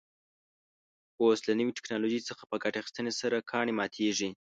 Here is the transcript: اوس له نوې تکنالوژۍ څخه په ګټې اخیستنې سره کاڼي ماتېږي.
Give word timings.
اوس 1.21 1.39
له 1.47 1.53
نوې 1.59 1.73
تکنالوژۍ 1.77 2.21
څخه 2.29 2.43
په 2.49 2.55
ګټې 2.63 2.77
اخیستنې 2.81 3.11
سره 3.21 3.45
کاڼي 3.51 3.73
ماتېږي. 3.79 4.29